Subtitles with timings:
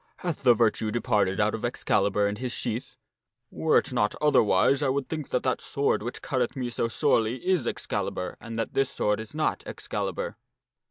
[0.25, 2.95] Hath the virtue departed out of Ex calibur and his sheath?
[3.51, 7.35] Were it not otherwise I would think that that sword which cutteth me so sorely
[7.47, 10.37] is Excalibur and that this sword is not Excalibur."